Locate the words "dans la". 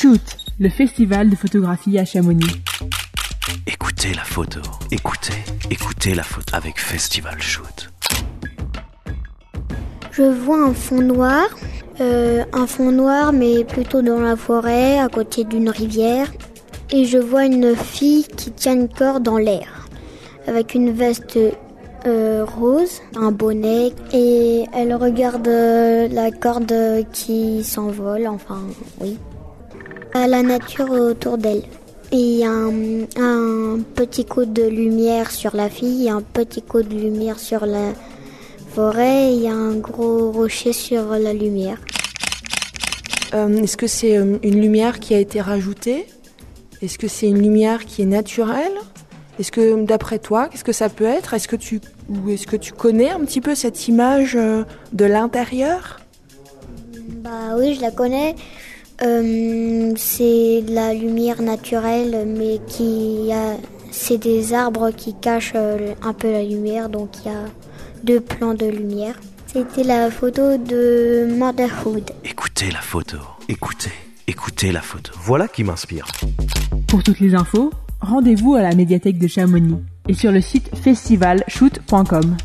14.00-14.36